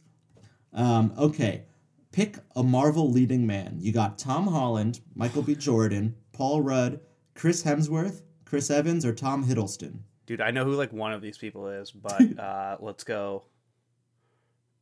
[0.73, 1.63] Um, okay.
[2.12, 3.78] Pick a Marvel leading man.
[3.80, 5.56] You got Tom Holland, Michael B.
[5.56, 6.99] Jordan, Paul Rudd,
[7.36, 9.99] Chris Hemsworth, Chris Evans, or Tom Hiddleston.
[10.25, 13.43] Dude, I know who like one of these people is, but uh, let's go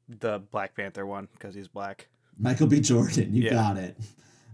[0.09, 2.07] the Black Panther one because he's black.
[2.37, 2.79] Michael B.
[2.81, 3.53] Jordan, you Yeah.
[3.53, 3.97] got it.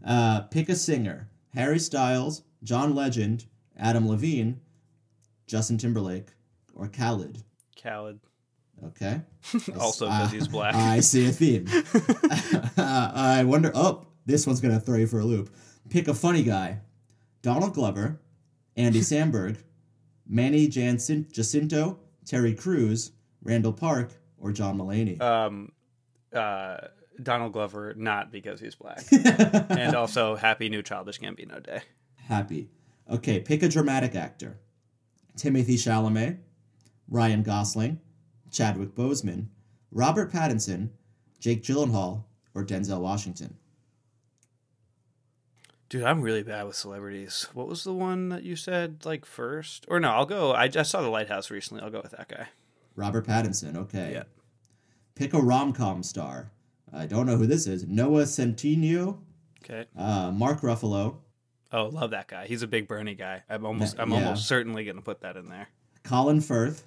[0.05, 1.29] Uh, pick a singer.
[1.53, 3.45] Harry Styles, John Legend,
[3.77, 4.59] Adam Levine,
[5.47, 6.27] Justin Timberlake,
[6.73, 7.43] or Khaled.
[7.81, 8.19] Khaled.
[8.85, 9.21] Okay.
[9.79, 10.73] Also Uh, because he's black.
[10.75, 11.65] I see a theme.
[11.69, 12.71] Uh,
[13.13, 13.71] I wonder.
[13.75, 15.53] Oh, this one's gonna throw you for a loop.
[15.89, 16.79] Pick a funny guy:
[17.41, 18.19] Donald Glover,
[18.75, 19.57] Andy Samberg,
[20.27, 23.11] Manny Jacinto, Terry Crews,
[23.43, 25.21] Randall Park, or John Mulaney.
[25.21, 25.71] um,
[26.33, 26.77] uh,
[27.21, 29.03] Donald Glover, not because he's black.
[29.11, 31.81] and also, happy new Childish Gambino Day.
[32.15, 32.69] Happy.
[33.09, 34.57] Okay, pick a dramatic actor.
[35.37, 36.39] Timothy Chalamet,
[37.09, 37.99] Ryan Gosling,
[38.51, 39.47] Chadwick Boseman,
[39.91, 40.89] Robert Pattinson,
[41.39, 42.23] Jake Gyllenhaal,
[42.55, 43.57] or Denzel Washington.
[45.89, 47.47] Dude, I'm really bad with celebrities.
[47.53, 49.85] What was the one that you said like first?
[49.87, 50.51] Or no, I'll go.
[50.51, 51.83] I just saw The Lighthouse recently.
[51.83, 52.47] I'll go with that guy.
[52.95, 54.13] Robert Pattinson, okay.
[54.13, 54.23] Yeah.
[55.15, 56.51] Pick a rom com star.
[56.95, 57.85] I don't know who this is.
[57.87, 59.17] Noah Centineo,
[59.63, 59.85] Okay.
[59.97, 61.17] uh, Mark Ruffalo,
[61.75, 62.45] Oh, love that guy.
[62.45, 63.41] He's a big Bernie guy.
[63.49, 63.95] I'm almost.
[63.97, 64.17] I'm Yeah.
[64.25, 65.69] almost certainly gonna put that in there.
[66.03, 66.83] Colin Firth,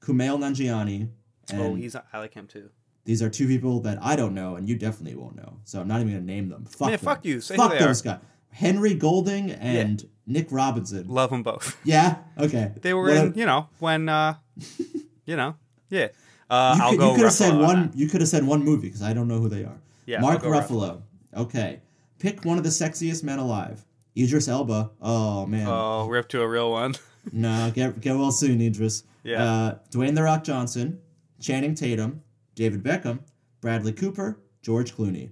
[0.00, 1.08] Kumail Nanjiani,
[1.52, 1.94] oh, he's.
[1.94, 2.70] I like him too.
[3.04, 5.58] these are two people that I don't know, and you definitely won't know.
[5.64, 6.64] So I'm not even gonna name them.
[6.64, 6.98] Fuck Man, them.
[7.00, 7.40] fuck you.
[7.42, 8.20] Say fuck those guys.
[8.50, 11.06] Henry Golding and Nick Robinson.
[11.08, 11.76] Love them both.
[11.84, 12.18] Yeah.
[12.38, 12.72] Okay.
[12.80, 13.32] They were What in.
[13.32, 14.08] a- You know when.
[14.08, 14.36] uh
[15.26, 15.56] You know.
[15.90, 16.08] Yeah.
[16.50, 17.10] Uh, you I'll could, go.
[17.10, 17.82] you could have said on one.
[17.88, 17.96] that.
[17.96, 19.78] You could have said one movie because I don't know who they are.
[20.06, 21.02] Yeah, Mark I'll Ruffalo.
[21.36, 21.80] Okay.
[22.18, 23.84] Pick one of the sexiest men alive.
[24.16, 24.90] Idris Elba.
[25.00, 25.66] Oh man.
[25.68, 26.94] Oh, rip to a real one.
[27.32, 29.02] No, get get well soon, Idris.
[29.22, 29.42] Yeah.
[29.42, 31.00] Uh, Dwayne the Rock Johnson,
[31.40, 32.22] Channing Tatum,
[32.54, 33.20] David Beckham,
[33.62, 35.30] Bradley Cooper, George Clooney.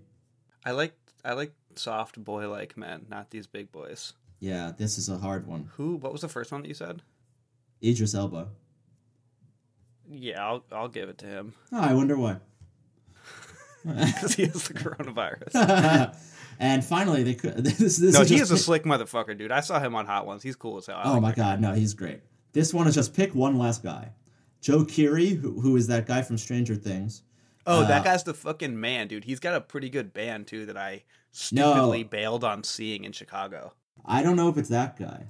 [0.64, 0.94] I like.
[1.22, 4.14] I like soft boy like men, not these big boys.
[4.40, 5.68] Yeah, this is a hard one.
[5.76, 5.96] Who?
[5.96, 7.02] What was the first one that you said?
[7.84, 8.48] Idris Elba.
[10.12, 10.64] Yeah, I'll.
[10.70, 12.36] I'll give it to him Oh, I wonder why.
[13.84, 16.16] because he has the coronavirus.
[16.60, 17.64] and finally, they could.
[17.64, 19.50] This, this no, is he is a pick- slick motherfucker, dude.
[19.52, 20.42] I saw him on Hot Ones.
[20.42, 20.96] He's cool as hell.
[20.96, 22.20] I Oh like my god, no, he's great.
[22.52, 24.10] This one is just pick one last guy.
[24.60, 27.22] Joe Keery, who, who is that guy from Stranger Things.
[27.66, 29.24] Oh, Uh, that guy's the fucking man, dude.
[29.24, 33.72] He's got a pretty good band too that I stupidly bailed on seeing in Chicago.
[34.04, 35.26] I don't know if it's that guy.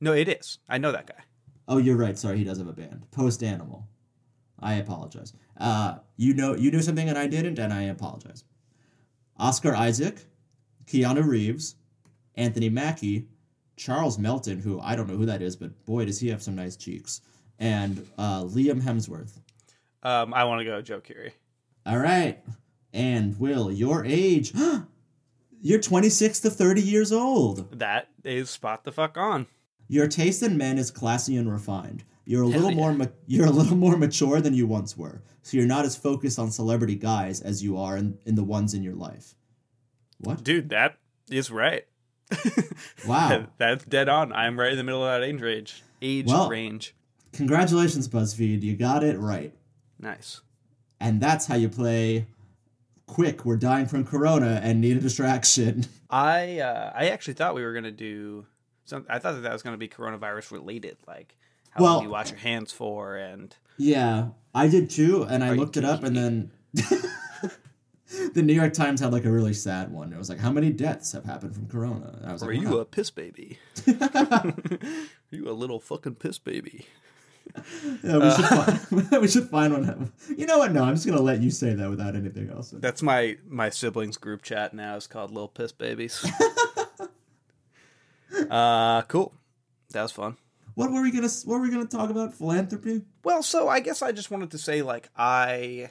[0.00, 0.58] No, it is.
[0.68, 1.22] I know that guy.
[1.66, 2.16] Oh, you're right.
[2.18, 3.06] Sorry, he does have a band.
[3.10, 3.86] Post Animal.
[4.60, 5.32] I apologize.
[5.58, 8.44] Uh, you know, you knew something and I didn't, and I apologize.
[9.38, 10.24] Oscar Isaac,
[10.86, 11.76] Keanu Reeves,
[12.34, 13.28] Anthony Mackie,
[13.76, 16.56] Charles Melton, who I don't know who that is, but boy, does he have some
[16.56, 17.20] nice cheeks,
[17.58, 19.38] and uh, Liam Hemsworth.
[20.02, 21.32] Um, I want to go Joe Keery.
[21.86, 22.42] All right,
[22.92, 24.52] and Will, your age?
[25.60, 27.78] You're 26 to 30 years old.
[27.78, 29.46] That is spot the fuck on.
[29.88, 32.04] Your taste in men is classy and refined.
[32.28, 32.76] You're a Hell little yeah.
[32.76, 35.22] more ma- you're a little more mature than you once were.
[35.42, 38.74] So you're not as focused on celebrity guys as you are in, in the ones
[38.74, 39.34] in your life.
[40.18, 40.44] What?
[40.44, 40.98] Dude, that
[41.30, 41.86] is right.
[43.06, 43.46] Wow.
[43.56, 44.34] That's dead on.
[44.34, 45.82] I'm right in the middle of that age range.
[46.02, 46.94] Age Well- range.
[47.32, 48.62] Congratulations, BuzzFeed.
[48.62, 49.54] You got it right.
[49.98, 50.42] Nice.
[51.00, 52.26] And that's how you play
[53.06, 55.86] quick, we're dying from corona and need a distraction.
[56.10, 58.46] I uh, I actually thought we were gonna do
[58.84, 59.06] some.
[59.08, 61.36] I thought that that was gonna be coronavirus related, like
[61.78, 65.52] how Well- long you wash your hands for, and yeah, I did too, and I
[65.52, 66.50] looked it up and then
[68.34, 70.12] the New York Times had like a really sad one.
[70.12, 72.14] It was like, how many deaths have happened from corona?
[72.18, 73.58] And I was are like, you a piss baby?
[73.86, 74.54] are
[75.30, 76.86] you a little fucking piss baby?
[78.04, 80.12] Yeah, we, should find, we should find one.
[80.36, 80.72] You know what?
[80.72, 82.74] No, I'm just gonna let you say that without anything else.
[82.76, 84.96] That's my my siblings group chat now.
[84.96, 86.26] is called Little Piss Babies.
[88.50, 89.32] uh, cool.
[89.92, 90.36] That was fun.
[90.78, 92.34] What were we gonna What were we gonna talk about?
[92.34, 93.02] Philanthropy?
[93.24, 95.90] Well, so I guess I just wanted to say, like, I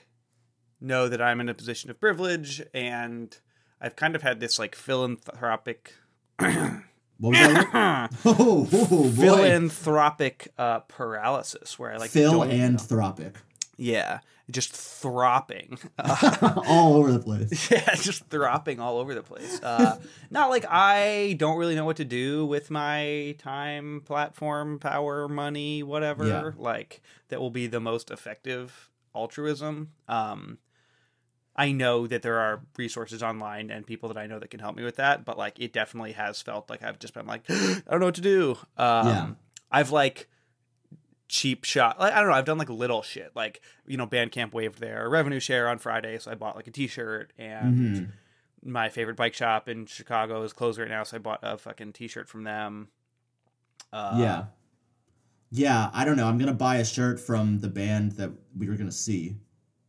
[0.79, 3.37] know that I'm in a position of privilege, and
[3.81, 5.93] I've kind of had this like philanthropic,
[6.39, 6.79] What
[7.19, 7.73] was that?
[7.73, 8.19] word?
[8.25, 13.35] oh, oh philanthropic uh, paralysis, where I like Phil and Thropic,
[13.75, 17.69] yeah, just thropping, uh, all over the place.
[17.71, 19.61] yeah, just thropping all over the place.
[19.61, 25.27] Uh, not like I don't really know what to do with my time, platform, power,
[25.27, 26.25] money, whatever.
[26.27, 26.51] Yeah.
[26.55, 29.91] Like that will be the most effective altruism.
[30.07, 30.59] Um,
[31.55, 34.75] I know that there are resources online and people that I know that can help
[34.75, 37.81] me with that, but like it definitely has felt like I've just been like, I
[37.89, 38.57] don't know what to do.
[38.77, 39.29] Um, Yeah.
[39.71, 40.29] I've like
[41.27, 41.99] cheap shot.
[41.99, 42.35] Like, I don't know.
[42.35, 46.17] I've done like little shit, like you know, Bandcamp waived their revenue share on Friday,
[46.19, 48.11] so I bought like a T-shirt, and Mhm.
[48.63, 51.93] my favorite bike shop in Chicago is closed right now, so I bought a fucking
[51.93, 52.89] T-shirt from them.
[53.93, 54.45] Uh, yeah,
[55.51, 55.89] yeah.
[55.93, 56.27] I don't know.
[56.27, 59.37] I'm gonna buy a shirt from the band that we were gonna see.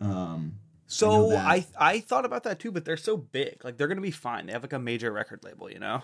[0.00, 0.54] Um,
[0.86, 1.44] So that.
[1.46, 3.64] I, I thought about that too, but they're so big.
[3.64, 4.46] Like they're gonna be fine.
[4.46, 6.02] They have like a major record label, you know.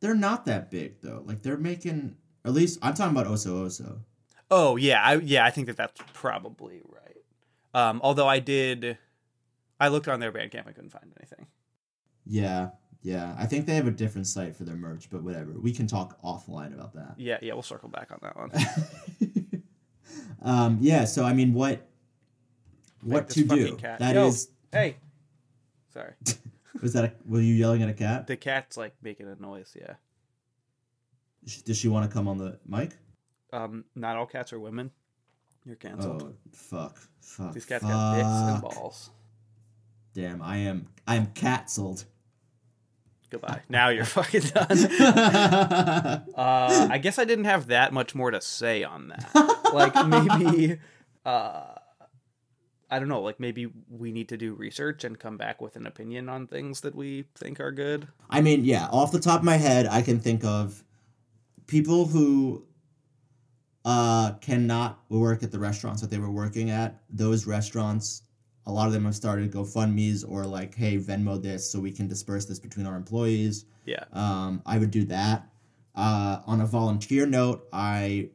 [0.00, 1.22] they're not that big though.
[1.24, 2.16] Like they're making.
[2.44, 4.00] At least I'm talking about Oso Oso.
[4.50, 7.22] Oh yeah, I yeah, I think that that's probably right.
[7.74, 8.98] Um, although I did,
[9.80, 11.46] I looked on their Bandcamp, I couldn't find anything.
[12.26, 12.70] Yeah,
[13.02, 13.34] yeah.
[13.38, 15.52] I think they have a different site for their merch, but whatever.
[15.52, 17.14] We can talk offline about that.
[17.16, 19.62] Yeah, yeah, we'll circle back on that one.
[20.42, 21.04] um, yeah.
[21.04, 21.86] So I mean, what
[23.02, 23.76] what to do?
[23.76, 23.98] cat.
[23.98, 24.28] That Yo.
[24.28, 24.96] is hey,
[25.94, 26.12] Sorry.
[26.82, 27.04] Was that?
[27.04, 28.26] A, were you yelling at a cat?
[28.26, 29.76] The cat's like making a noise.
[29.78, 29.94] Yeah.
[31.64, 32.96] Does she want to come on the mic?
[33.54, 34.90] Um, not all cats are women.
[35.64, 36.22] You're canceled.
[36.22, 36.98] Oh fuck!
[37.20, 37.52] Fuck!
[37.52, 39.10] These cats got dicks and balls.
[40.12, 40.88] Damn, I am.
[41.06, 42.04] I am catsold.
[43.30, 43.62] Goodbye.
[43.68, 44.78] Now you're fucking done.
[46.34, 49.60] Uh, I guess I didn't have that much more to say on that.
[49.72, 50.78] Like maybe,
[51.24, 51.74] uh,
[52.90, 53.22] I don't know.
[53.22, 56.80] Like maybe we need to do research and come back with an opinion on things
[56.80, 58.08] that we think are good.
[58.28, 60.82] I mean, yeah, off the top of my head, I can think of
[61.66, 62.66] people who
[63.84, 67.00] uh, cannot work at the restaurants that they were working at.
[67.10, 68.22] Those restaurants,
[68.66, 72.08] a lot of them have started GoFundMe's or like, hey, Venmo this so we can
[72.08, 73.66] disperse this between our employees.
[73.84, 74.04] Yeah.
[74.12, 75.46] Um, I would do that.
[75.94, 78.30] Uh, on a volunteer note, I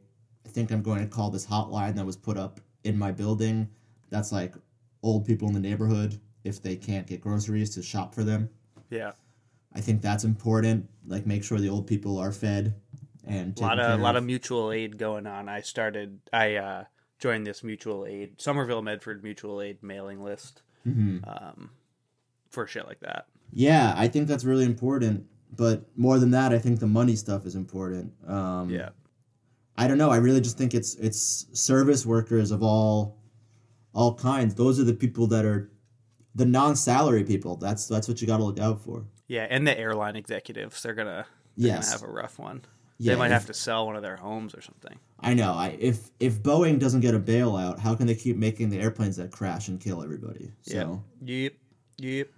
[0.48, 3.68] think I'm going to call this hotline that was put up in my building.
[4.08, 4.54] That's like
[5.02, 8.48] old people in the neighborhood if they can't get groceries to shop for them.
[8.88, 9.12] Yeah.
[9.74, 10.88] I think that's important.
[11.06, 12.74] Like, make sure the old people are fed
[13.30, 15.48] and A lot of lot of mutual aid going on.
[15.48, 16.18] I started.
[16.32, 16.84] I uh,
[17.18, 21.20] joined this mutual aid Somerville Medford mutual aid mailing list Mhm.
[21.26, 21.70] um,
[22.50, 23.26] for shit like that.
[23.52, 25.26] Yeah, I think that's really important.
[25.54, 28.12] But more than that, I think the money stuff is important.
[28.26, 28.90] Um, Yeah.
[29.76, 30.10] I don't know.
[30.10, 33.16] I really just think it's it's service workers of all
[33.94, 34.54] all kinds.
[34.54, 35.70] Those are the people that are
[36.34, 37.56] the non-salary people.
[37.56, 39.06] That's that's what you got to look out for.
[39.26, 41.90] Yeah, and the airline executives, they're gonna they're Yes.
[41.92, 42.62] gonna have a rough one.
[43.02, 44.98] Yeah, they might if- have to sell one of their homes or something.
[45.20, 45.52] I know.
[45.54, 49.16] I if if Boeing doesn't get a bailout, how can they keep making the airplanes
[49.16, 50.52] that crash and kill everybody?
[50.62, 51.54] So Yep.
[51.98, 52.28] Yep.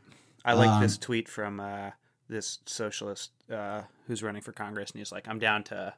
[0.44, 1.90] I like Um, this tweet from uh,
[2.28, 5.94] this socialist uh, who's running for Congress, and he's like, "I'm down to,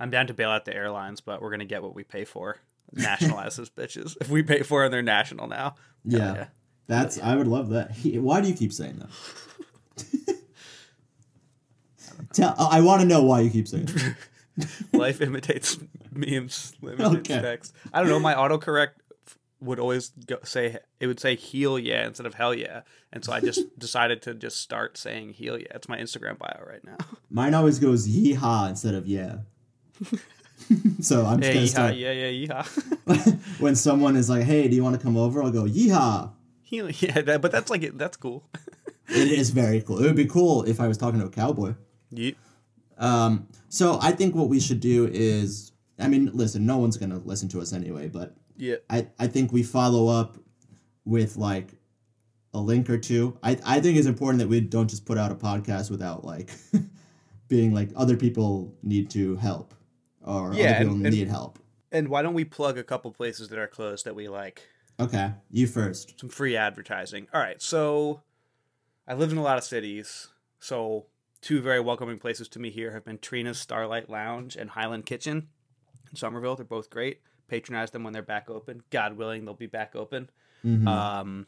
[0.00, 2.58] I'm down to bail out the airlines, but we're gonna get what we pay for.
[2.92, 4.16] Nationalize those bitches.
[4.20, 5.74] If we pay for, it, they're national now.
[6.10, 6.46] Hell yeah,
[6.86, 7.94] that's I would love that.
[8.04, 9.08] Why do you keep saying that?
[12.32, 13.88] Tell, oh, I want to know why you keep saying.
[14.92, 15.78] Life imitates
[16.12, 17.40] memes, imitates Okay.
[17.40, 17.74] text.
[17.92, 18.18] I don't know.
[18.20, 18.90] My autocorrect
[19.60, 23.32] would always go, say it would say "heal yeah" instead of "hell yeah," and so
[23.32, 26.96] I just decided to just start saying "heal yeah." It's my Instagram bio right now.
[27.30, 29.38] Mine always goes yeehaw instead of yeah.
[31.00, 33.60] so I'm just Yeah, gonna yeehaw, start yeah, yeah, yeehaw.
[33.60, 36.32] when someone is like, "Hey, do you want to come over?" I'll go yeehaw.
[36.62, 38.44] Heal, yeah, that, but that's like that's cool.
[39.08, 39.98] It is very cool.
[39.98, 41.74] It would be cool if I was talking to a cowboy.
[42.12, 42.36] Yeet.
[42.96, 47.18] Um, so I think what we should do is, I mean, listen, no one's gonna
[47.18, 48.76] listen to us anyway, but Yeah.
[48.90, 50.36] I, I think we follow up
[51.04, 51.74] with like
[52.54, 53.38] a link or two.
[53.42, 56.50] I, I think it's important that we don't just put out a podcast without like
[57.48, 59.74] being like other people need to help
[60.22, 61.58] or Yeah, other people and- need help.
[61.90, 64.62] And why don't we plug a couple places that are closed that we like?
[65.00, 66.20] Okay, you first.
[66.20, 67.28] Some free advertising.
[67.32, 67.62] All right.
[67.62, 68.20] So
[69.06, 70.28] I've lived in a lot of cities.
[70.60, 71.06] So
[71.40, 75.48] two very welcoming places to me here have been Trina's Starlite Lounge and Highland Kitchen
[76.10, 76.56] in Somerville.
[76.56, 77.20] They're both great.
[77.48, 78.82] Patronize them when they're back open.
[78.90, 80.28] God willing, they'll be back open.
[80.64, 80.86] Mhm.
[80.86, 81.46] Um,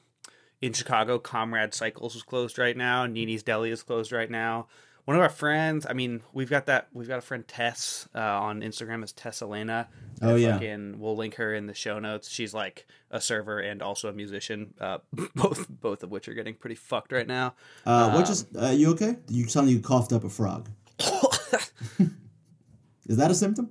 [0.61, 3.07] in Chicago, Comrade Cycles is closed right now.
[3.07, 4.69] Nini's Deli is closed right now.
[5.07, 6.89] One of our friends, I mean, we've got that.
[6.93, 9.89] We've got a friend Tess uh, on Instagram as Tess Elena.
[10.23, 10.53] Oh, yeah.
[10.55, 12.29] fucking, we'll link her in the show notes.
[12.31, 14.75] She's like a server and also a musician.
[14.81, 14.99] Uh,
[15.35, 17.55] both both of which are getting pretty fucked right now.
[17.87, 18.47] Uh, what Um, just?
[18.57, 19.17] Uh, you okay?
[19.29, 20.69] You like you coughed up a frog.
[23.07, 23.71] Is that a symptom?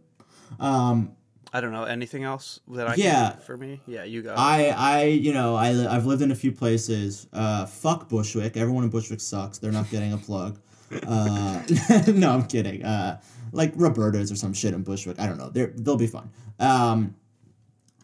[0.59, 1.13] Um,
[1.53, 3.31] I don't know anything else that I Yeah.
[3.31, 3.81] can, for me.
[3.87, 4.33] Yeah, you go.
[4.37, 7.27] I, I, you know, I I've lived in a few places.
[7.31, 8.57] Uh, fuck Bushwick.
[8.57, 9.57] Everyone in Bushwick sucks.
[9.57, 10.59] They're not getting a plug.
[11.07, 11.63] Uh,
[12.13, 12.83] no, I'm kidding.
[12.83, 13.19] Uh,
[13.51, 15.19] like Roberta's or some shit in Bushwick.
[15.19, 15.49] I don't know.
[15.49, 16.31] They're they'll be fun.
[16.59, 17.15] Um,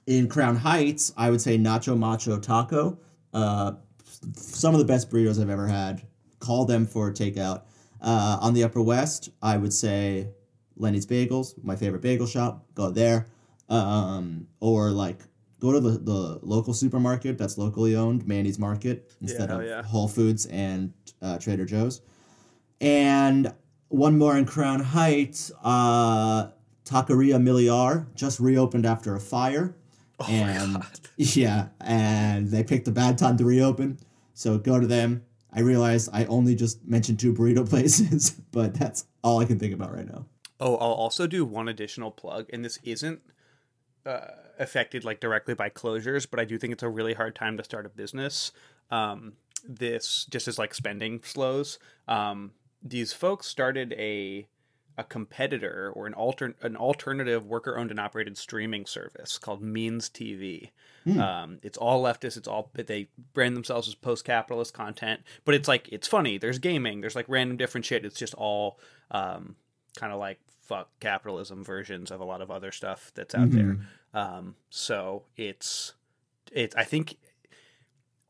[0.07, 2.99] in Crown Heights, I would say Nacho Macho Taco.
[3.33, 3.73] Uh,
[4.35, 6.01] some of the best burritos I've ever had.
[6.39, 7.63] Call them for takeout.
[8.01, 10.29] Uh, on the Upper West, I would say
[10.77, 12.65] Lenny's Bagels, my favorite bagel shop.
[12.75, 13.27] Go there.
[13.67, 15.21] Um, or like
[15.59, 19.81] go to the, the local supermarket that's locally owned, Mandy's Market, instead hell of yeah.
[19.81, 22.01] Whole Foods and uh, Trader Joe's.
[22.79, 23.51] And
[23.89, 26.49] one more in Crown Heights, uh,
[26.85, 29.75] Taqueria Milear just reopened after a fire.
[30.19, 30.99] oh and my god.
[31.17, 33.99] yeah, and they picked a bad time to reopen.
[34.33, 35.23] So go to them.
[35.53, 39.73] I realize I only just mentioned two burrito places, but that's all I can think
[39.73, 40.25] about right now.
[40.59, 43.21] Oh, I'll also do one additional plug, and this isn't
[44.05, 44.27] uh,
[44.59, 47.63] affected like directly by closures, but I do think it's a really hard time to
[47.63, 48.51] start a business.
[48.91, 49.33] Um,
[49.67, 51.79] this just as like spending slows.
[52.07, 52.51] Um,
[52.85, 54.47] these folks started a
[54.97, 60.09] a competitor or an alter an alternative worker owned and operated streaming service called Means
[60.09, 60.69] TV.
[61.19, 62.37] Um, it's all leftist.
[62.37, 66.37] It's all they brand themselves as post capitalist content, but it's like it's funny.
[66.37, 67.01] There's gaming.
[67.01, 68.05] There's like random different shit.
[68.05, 68.79] It's just all
[69.11, 69.55] um,
[69.97, 73.77] kind of like fuck capitalism versions of a lot of other stuff that's out there.
[74.13, 75.93] Um, so it's
[76.51, 76.73] it.
[76.77, 77.17] I think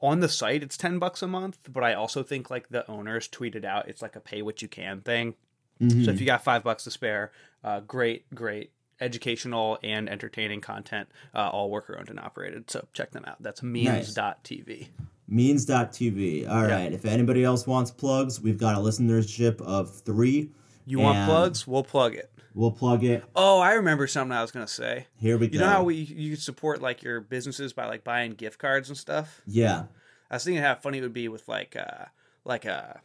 [0.01, 3.27] on the site it's 10 bucks a month but i also think like the owners
[3.27, 5.33] tweeted out it's like a pay what you can thing.
[5.79, 7.31] So if you got five bucks to spare
[7.63, 8.71] uh, great great
[9.01, 12.71] educational and entertaining content uh, all worker owned and operated.
[12.71, 13.41] So check them out.
[13.41, 14.87] That's memes.tv
[15.27, 16.47] Means.tv.
[16.49, 16.93] All right.
[16.93, 20.51] If anybody else wants plugs, we've got a listenership of three.
[20.85, 21.65] you want plugs?
[21.67, 23.23] We'll plug it We'll plug it.
[23.35, 25.59] oh i remember something i was gonna say Here we you go.
[25.59, 29.41] know how we you support like your businesses by like buying gift cards and stuff
[29.45, 29.83] Yeah.
[30.31, 32.05] I was thinking how funny it would be with like uh
[32.45, 33.01] like a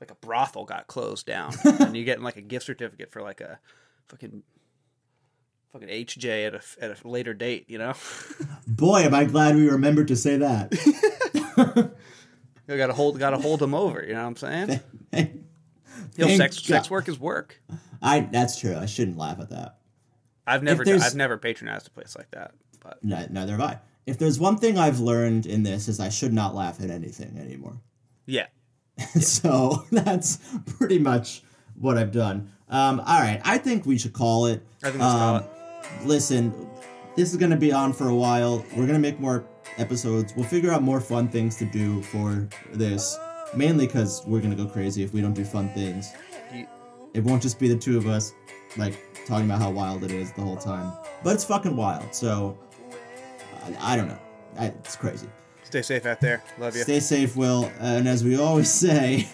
[0.00, 3.40] like a brothel got closed down and you're getting like a gift certificate for like
[3.40, 3.58] a
[4.08, 4.42] fucking
[5.72, 7.94] fucking HJ at a at a later date, you know?
[8.66, 10.72] Boy, am I glad we remembered to say that.
[12.68, 14.80] you got to hold got to hold them over, you know what I'm saying?
[15.12, 16.90] You Thank sex sex God.
[16.90, 17.60] work is work.
[18.02, 18.76] I that's true.
[18.76, 19.78] I shouldn't laugh at that.
[20.46, 23.78] I've never I've never patronized a place like that, but No, neither have I.
[24.06, 27.36] If there's one thing I've learned in this is I should not laugh at anything
[27.38, 27.80] anymore.
[28.26, 28.46] yeah.
[29.20, 30.38] so that's
[30.78, 31.42] pretty much
[31.78, 32.52] what I've done.
[32.68, 34.64] Um, all right, I think we should call it.
[34.82, 35.44] I think let's call Um,
[36.04, 36.68] Listen,
[37.16, 38.58] this is going to be on for a while.
[38.70, 39.44] We're going to make more
[39.78, 40.32] episodes.
[40.36, 43.18] We'll figure out more fun things to do for this.
[43.54, 46.12] Mainly because we're going to go crazy if we don't do fun things.
[47.14, 48.32] You- It won't just be the two of us,
[48.76, 48.94] like,
[49.26, 50.92] talking about how wild it is the whole time.
[51.24, 52.56] But it's fucking wild, so.
[53.64, 54.18] I, I don't know.
[54.58, 55.28] I, it's crazy.
[55.64, 56.42] Stay safe out there.
[56.58, 56.82] Love you.
[56.82, 57.70] Stay safe, Will.
[57.80, 59.26] And as we always say,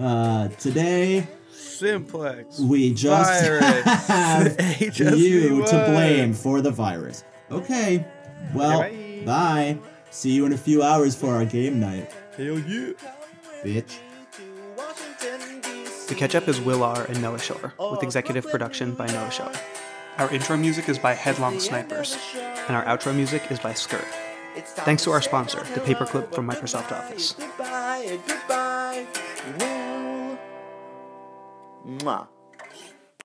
[0.00, 2.58] uh, today Simplex.
[2.58, 3.84] we just Virus.
[4.06, 4.58] have
[5.18, 7.24] you to blame for the virus.
[7.50, 8.04] Okay.
[8.54, 9.78] Well, Okay, bye.
[10.10, 12.92] See you in a few hours for our game night, Hell yeah.
[13.62, 13.98] bitch.
[16.12, 17.06] The Catch Up is Will R.
[17.06, 19.54] and Noah Schiller, with executive production by Noah Schiller.
[20.18, 24.04] Our intro music is by Headlong Snipers, and our outro music is by Skirt.
[24.84, 27.32] Thanks to our sponsor, the Paperclip from Microsoft Office.
[27.32, 29.06] Goodbye, goodbye.
[31.86, 32.28] Mwah.